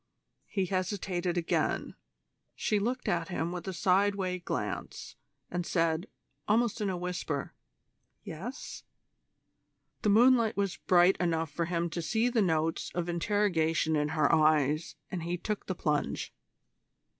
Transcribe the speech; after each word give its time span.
He 0.47 0.65
hesitated 0.65 1.37
again. 1.37 1.93
She 2.55 2.79
looked 2.79 3.07
at 3.07 3.27
him 3.29 3.51
with 3.51 3.67
a 3.67 3.71
sideway 3.71 4.39
glance, 4.39 5.15
and 5.51 5.63
said, 5.63 6.07
almost 6.47 6.81
in 6.81 6.89
a 6.89 6.97
whisper: 6.97 7.53
"Yes?" 8.23 8.81
The 10.01 10.09
moonlight 10.09 10.57
was 10.57 10.77
bright 10.77 11.17
enough 11.17 11.51
for 11.51 11.65
him 11.65 11.87
to 11.91 12.01
see 12.01 12.29
the 12.29 12.41
notes 12.41 12.89
of 12.95 13.09
interrogation 13.09 13.95
in 13.95 14.07
her 14.17 14.33
eyes, 14.33 14.95
and 15.11 15.21
he 15.21 15.37
took 15.37 15.67
the 15.67 15.75
plunge. 15.75 16.33